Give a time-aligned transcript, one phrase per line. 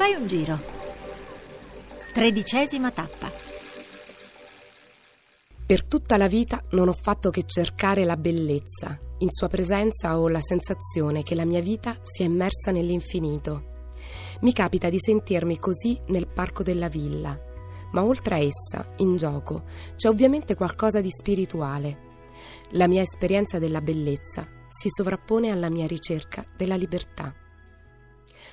[0.00, 0.58] Fai un giro.
[2.14, 3.30] Tredicesima tappa.
[5.66, 8.98] Per tutta la vita non ho fatto che cercare la bellezza.
[9.18, 13.88] In sua presenza ho la sensazione che la mia vita sia immersa nell'infinito.
[14.40, 17.38] Mi capita di sentirmi così nel parco della villa,
[17.92, 19.64] ma oltre a essa, in gioco,
[19.96, 21.98] c'è ovviamente qualcosa di spirituale.
[22.70, 27.34] La mia esperienza della bellezza si sovrappone alla mia ricerca della libertà.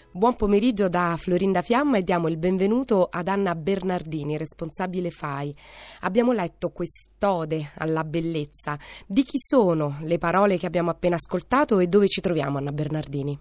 [0.09, 5.53] Buon pomeriggio da Florinda Fiamma e diamo il benvenuto ad Anna Bernardini, responsabile FAI.
[6.01, 8.77] Abbiamo letto quest'ode alla bellezza.
[9.05, 13.37] Di chi sono le parole che abbiamo appena ascoltato e dove ci troviamo, Anna Bernardini?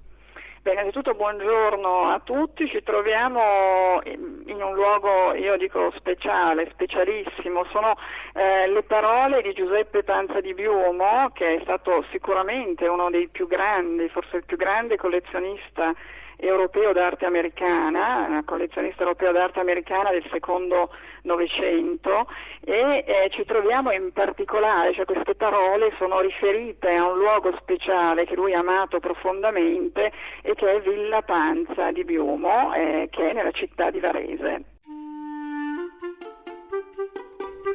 [0.61, 7.95] Bene, innanzitutto buongiorno a tutti, ci troviamo in un luogo, io dico speciale, specialissimo, sono
[8.35, 13.47] eh, le parole di Giuseppe Panza di Biumo, che è stato sicuramente uno dei più
[13.47, 15.95] grandi, forse il più grande collezionista
[16.37, 20.91] europeo d'arte americana, una collezionista europeo d'arte americana del secondo
[21.23, 22.29] Novecento
[22.65, 28.27] e eh, ci troviamo in particolare, cioè queste parole sono riferite a un luogo speciale
[28.27, 33.33] che lui ha amato profondamente e che è Villa Panza di Biumo, eh, che è
[33.33, 34.65] nella città di Varese.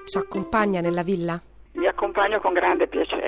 [0.06, 1.40] Ci accompagna nella villa?
[1.74, 3.21] Vi accompagno con grande piacere.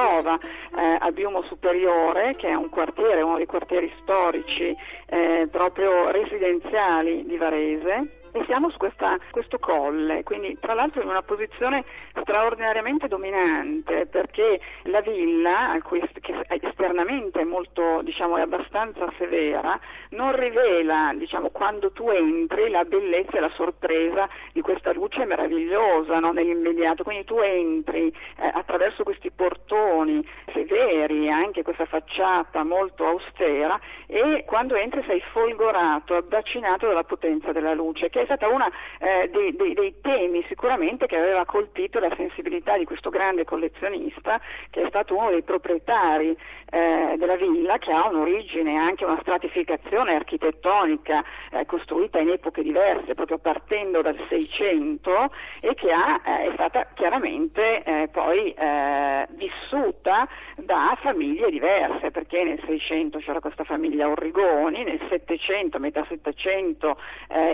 [0.00, 4.74] Trova eh, al Biumo Superiore, che è un quartiere, uno dei quartieri storici
[5.06, 11.08] eh, proprio residenziali di Varese e siamo su questa, questo colle, quindi tra l'altro in
[11.08, 11.84] una posizione
[12.20, 15.78] straordinariamente dominante perché la villa,
[16.20, 19.78] che esternamente è molto, diciamo, è abbastanza severa,
[20.10, 26.18] non rivela diciamo, quando tu entri la bellezza e la sorpresa di questa luce meravigliosa
[26.18, 26.32] no?
[26.32, 34.44] nell'immediato, quindi tu entri eh, attraverso questi portoni severi, anche questa facciata molto austera e
[34.46, 39.74] quando entri sei folgorato, abbacinato dalla potenza della luce, è stata uno eh, dei, dei,
[39.74, 44.40] dei, temi sicuramente che aveva colpito la sensibilità di questo grande collezionista,
[44.70, 46.36] che è stato uno dei proprietari
[46.70, 53.14] eh, della villa, che ha un'origine, anche una stratificazione architettonica eh, costruita in epoche diverse,
[53.14, 60.28] proprio partendo dal 600 e che ha, eh, è stata chiaramente eh, poi eh, vissuta
[60.56, 66.98] da famiglie diverse, perché nel 600 c'era questa famiglia Orrigoni, nel 700, metà 700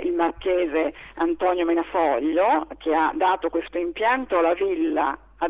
[0.02, 5.48] il marchese Antonio Menafoglio, che ha dato questo impianto alla villa a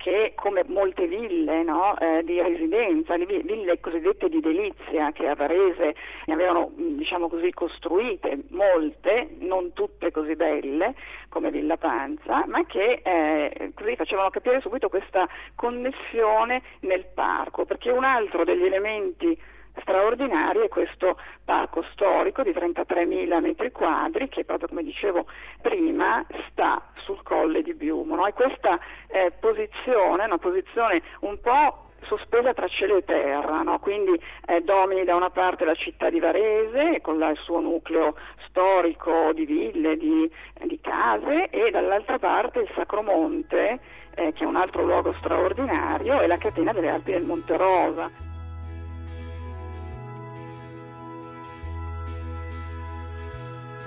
[0.00, 5.34] che come molte ville no, eh, di residenza, le ville cosiddette di delizia che a
[5.34, 5.94] Varese
[6.24, 10.94] ne avevano diciamo così, costruite molte, non tutte così belle
[11.28, 17.90] come Villa Panza, ma che eh, così facevano capire subito questa connessione nel parco, perché
[17.90, 19.38] un altro degli elementi
[19.80, 25.26] straordinari è questo parco storico di 33.000 metri quadri che proprio come dicevo
[25.60, 28.26] prima sta sul colle di Biumo no?
[28.26, 33.78] e questa eh, posizione, una posizione un po' sospesa tra cielo e terra, no?
[33.78, 38.16] quindi eh, domini da una parte la città di Varese con la, il suo nucleo
[38.48, 40.30] storico di ville, di,
[40.64, 43.80] di case e dall'altra parte il Sacromonte
[44.14, 48.29] eh, che è un altro luogo straordinario e la catena delle Alpi del Monte Rosa.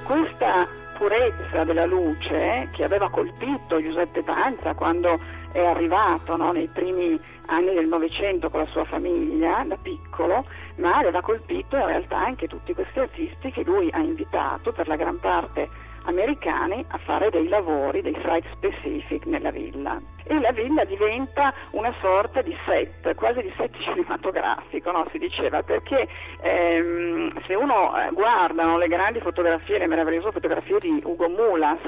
[0.03, 5.18] Questa purezza della luce che aveva colpito Giuseppe Panza quando
[5.52, 10.97] è arrivato no, nei primi anni del Novecento con la sua famiglia da piccolo, ma
[10.97, 15.19] aveva colpito in realtà anche tutti questi artisti che lui ha invitato per la gran
[15.19, 15.69] parte
[16.03, 21.94] americani a fare dei lavori, dei site specific nella villa e la villa diventa una
[22.02, 25.06] sorta di set, quasi di set cinematografico, no?
[25.12, 26.08] si diceva, perché
[26.42, 31.81] ehm, se uno eh, guarda no, le grandi fotografie, le meravigliose fotografie di Ugo Mulas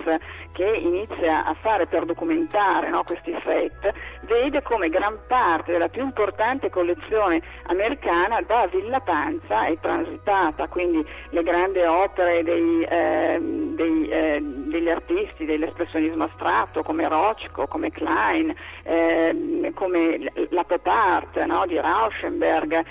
[0.51, 6.03] che inizia a fare per documentare no, questi set, vede come gran parte della più
[6.03, 14.04] importante collezione americana da Villa Panza è transitata, quindi le grandi opere dei, eh, dei,
[14.07, 18.53] eh, degli artisti dell'espressionismo astratto come Rochko, come Klein,
[18.83, 22.83] eh, come la pop art no, di Rauschenberg,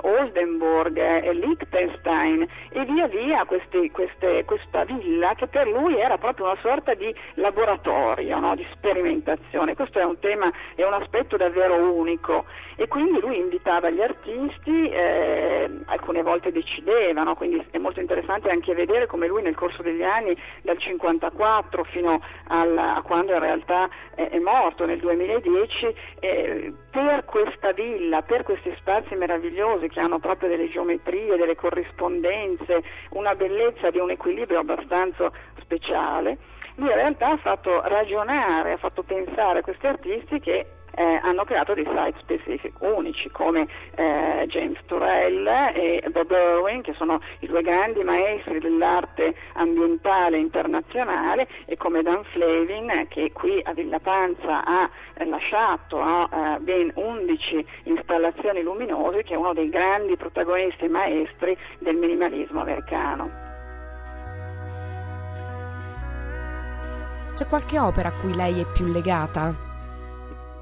[0.00, 6.58] Oldenburg, Liechtenstein e via via questi, queste, questa villa che per lui era proprio una
[6.60, 9.74] sorta di laboratorio no, di sperimentazione.
[9.74, 12.44] Questo è un tema, è un aspetto davvero unico
[12.76, 18.74] e quindi lui invitava gli artisti, eh, alcune volte decidevano, quindi è molto interessante anche
[18.74, 23.88] vedere come lui nel corso degli anni, dal 54 fino al, a quando in realtà
[24.14, 30.18] è, è morto nel 2010, eh, per questa villa, per questi spazi meravigliosi che hanno
[30.18, 36.38] proprio delle geometrie, delle corrispondenze, una bellezza di un equilibrio abbastanza speciale,
[36.76, 41.44] lui in realtà ha fatto ragionare, ha fatto pensare a questi artisti che eh, hanno
[41.44, 47.46] creato dei site specific unici come eh, James Turrell e Bob Irwin che sono i
[47.46, 54.64] due grandi maestri dell'arte ambientale internazionale e come Dan Flavin che qui a Villa Panza
[54.64, 60.84] ha eh, lasciato ha, eh, ben 11 installazioni luminose che è uno dei grandi protagonisti
[60.84, 63.48] e maestri del minimalismo americano.
[67.34, 69.69] C'è qualche opera a cui lei è più legata?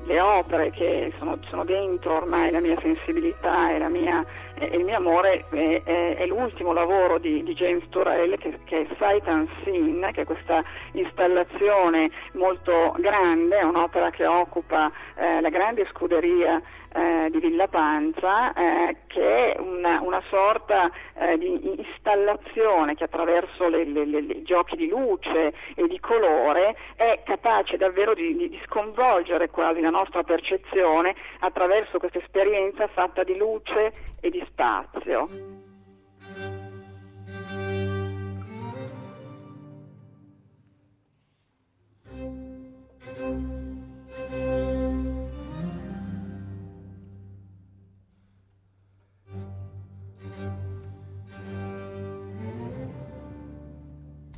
[0.08, 4.24] Le opere che sono, sono dentro ormai la mia sensibilità e la mia
[4.66, 8.86] il mio amore è, è, è l'ultimo lavoro di, di James Turrell che, che, è
[8.98, 10.62] Sight Unseen, che è questa
[10.92, 16.60] installazione molto grande, è un'opera che occupa eh, la grande scuderia
[16.92, 23.66] eh, di Villa Panza, eh, che è una, una sorta eh, di installazione che attraverso
[23.66, 29.80] i giochi di luce e di colore è capace davvero di, di, di sconvolgere quasi
[29.80, 35.28] la nostra percezione attraverso questa esperienza fatta di luce e di spazio.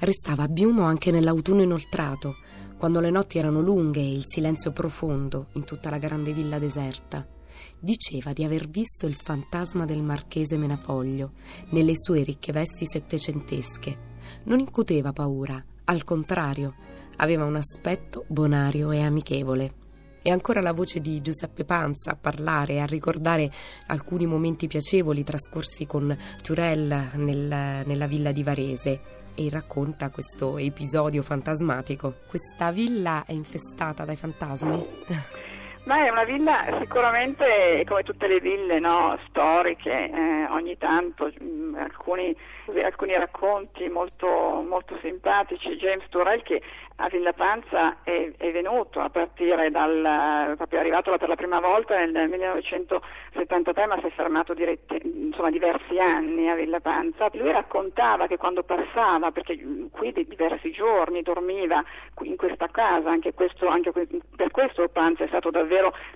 [0.03, 2.37] Restava a Biumo anche nell'autunno inoltrato,
[2.79, 7.39] quando le notti erano lunghe e il silenzio profondo in tutta la grande villa deserta
[7.79, 11.33] diceva di aver visto il fantasma del marchese Menafoglio
[11.71, 14.09] nelle sue ricche vesti settecentesche.
[14.45, 16.75] Non incuteva paura, al contrario,
[17.17, 19.75] aveva un aspetto bonario e amichevole.
[20.23, 23.51] E ancora la voce di Giuseppe Panza a parlare e a ricordare
[23.87, 29.01] alcuni momenti piacevoli trascorsi con Turel nel, nella villa di Varese
[29.35, 32.17] e racconta questo episodio fantasmatico.
[32.29, 34.87] Questa villa è infestata dai fantasmi?
[35.85, 41.45] Ma è una villa sicuramente come tutte le ville no, storiche, eh, ogni tanto mh,
[41.45, 42.37] mm, alcuni,
[42.83, 45.77] alcuni, racconti molto, molto, simpatici.
[45.77, 46.61] James Turrell che
[46.97, 51.61] a Villa Panza è, è venuto a partire dal, proprio è arrivato per la prima
[51.61, 57.31] volta nel 1973 ma si è fermato diretti, insomma, diversi anni a Villa Panza.
[57.33, 59.59] Lui raccontava che quando passava, perché
[59.91, 61.83] qui di diversi giorni dormiva
[62.23, 65.69] in questa casa, anche, questo, anche per questo Panza è stato davvero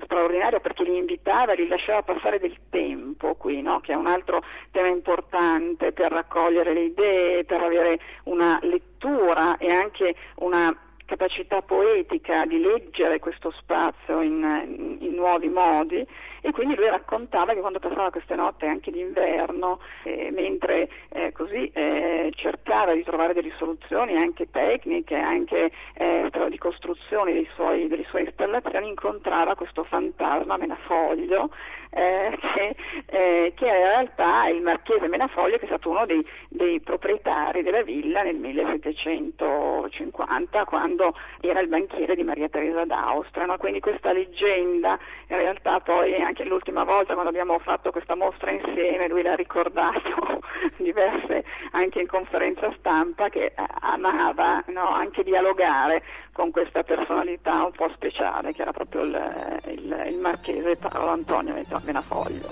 [0.03, 3.81] straordinario perché li invitava, li lasciava passare del tempo qui, no?
[3.81, 9.73] che è un altro tema importante per raccogliere le idee, per avere una lettura e
[9.73, 16.07] anche una capacità poetica di leggere questo spazio in, in, nuovi modi
[16.41, 20.89] e quindi lui raccontava che quando passava queste notti anche d'inverno, eh, mentre
[21.35, 28.05] così eh, cercava di trovare delle soluzioni anche tecniche, anche eh, di costruzione suoi, delle
[28.05, 31.51] sue installazioni, incontrava questo fantasma Menafoglio
[31.95, 32.77] eh, che,
[33.07, 37.83] eh, che, in realtà il marchese Menafoglio che è stato uno dei, dei proprietari della
[37.83, 43.47] villa nel 1750 quando era il banchiere di Maria Teresa d'Austria.
[43.47, 43.57] No?
[43.57, 44.97] Quindi questa leggenda
[45.29, 49.37] in realtà poi anche anche l'ultima volta quando abbiamo fatto questa mostra insieme, lui l'ha
[49.37, 50.41] ricordato
[50.77, 56.03] diverse anche in conferenza stampa che eh, amava no, anche dialogare
[56.35, 61.55] con questa personalità un po' speciale che era proprio il, il, il marchese Paolo Antonio
[61.85, 62.49] Menafoglio.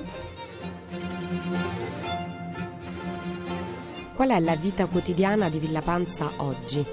[4.14, 6.86] Qual è la vita quotidiana di Villa Panza oggi?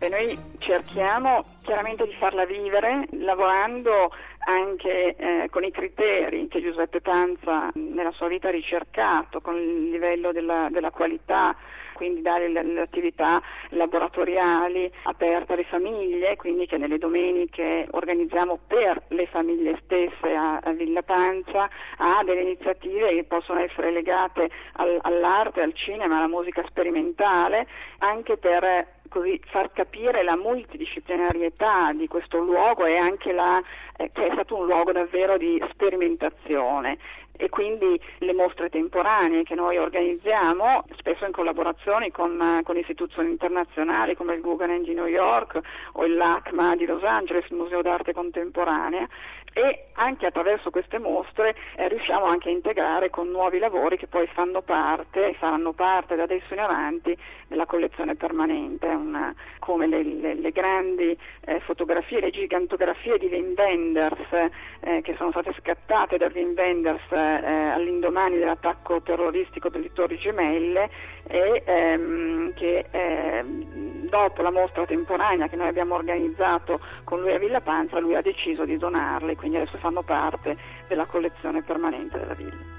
[0.00, 4.10] E noi cerchiamo chiaramente di farla vivere lavorando
[4.50, 9.90] anche eh, con i criteri che Giuseppe Panza nella sua vita ha ricercato, con il
[9.90, 11.56] livello della, della qualità,
[11.92, 19.02] quindi dare le, le, attività laboratoriali aperte alle famiglie, quindi che nelle domeniche organizziamo per
[19.08, 24.98] le famiglie stesse a, a Villa Panza, a delle iniziative che possono essere legate al,
[25.02, 27.66] all'arte, al cinema, alla musica sperimentale,
[27.98, 33.60] anche per così far capire la multidisciplinarietà di questo luogo e anche la,
[33.96, 36.96] eh, che è stato un luogo davvero di sperimentazione
[37.40, 44.14] e quindi le mostre temporanee che noi organizziamo, spesso in collaborazione con, con istituzioni internazionali
[44.14, 45.58] come il Guggenheim di New York
[45.92, 49.08] o il LACMA di Los Angeles, il Museo d'arte contemporanea,
[49.52, 54.26] e anche attraverso queste mostre eh, riusciamo anche a integrare con nuovi lavori che poi
[54.28, 57.16] fanno parte e saranno parte da adesso in avanti
[57.48, 61.16] della collezione permanente, una, come le, le, le grandi
[61.46, 67.10] eh, fotografie, le gigantografie di Wim Wenders eh, che sono state scattate da Wim Wenders
[67.10, 70.90] eh, all'indomani dell'attacco terroristico delle Torri Gemelle
[71.26, 77.38] e ehm, che ehm, dopo la mostra temporanea che noi abbiamo organizzato con lui a
[77.38, 80.56] Villa Panza lui ha deciso di donarle quindi adesso fanno parte
[80.88, 82.78] della collezione permanente della villa.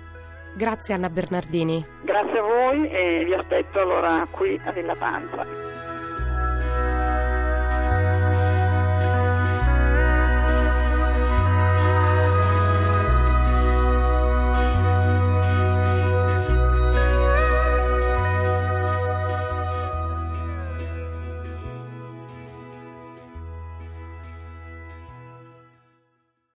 [0.53, 1.84] Grazie Anna Bernardini.
[2.01, 5.71] Grazie a voi e vi aspetto allora qui a Villa Panza.